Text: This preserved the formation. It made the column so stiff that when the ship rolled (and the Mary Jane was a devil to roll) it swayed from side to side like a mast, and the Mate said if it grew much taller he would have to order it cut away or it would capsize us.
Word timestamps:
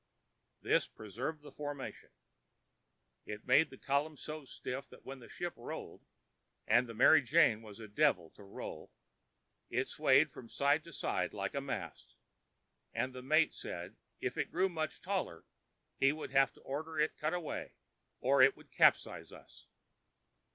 This 0.63 0.87
preserved 0.87 1.43
the 1.43 1.51
formation. 1.51 2.09
It 3.27 3.45
made 3.45 3.69
the 3.69 3.77
column 3.77 4.17
so 4.17 4.45
stiff 4.45 4.89
that 4.89 5.05
when 5.05 5.19
the 5.19 5.29
ship 5.29 5.53
rolled 5.55 6.07
(and 6.65 6.89
the 6.89 6.95
Mary 6.95 7.21
Jane 7.21 7.61
was 7.61 7.79
a 7.79 7.87
devil 7.87 8.31
to 8.31 8.41
roll) 8.41 8.91
it 9.69 9.87
swayed 9.87 10.31
from 10.31 10.49
side 10.49 10.83
to 10.85 10.91
side 10.91 11.33
like 11.35 11.53
a 11.53 11.61
mast, 11.61 12.15
and 12.91 13.13
the 13.13 13.21
Mate 13.21 13.53
said 13.53 13.95
if 14.19 14.39
it 14.39 14.49
grew 14.49 14.69
much 14.69 15.01
taller 15.01 15.45
he 15.97 16.11
would 16.11 16.31
have 16.31 16.51
to 16.53 16.61
order 16.61 16.99
it 16.99 17.15
cut 17.19 17.35
away 17.35 17.75
or 18.21 18.41
it 18.41 18.57
would 18.57 18.71
capsize 18.71 19.31
us. 19.31 19.67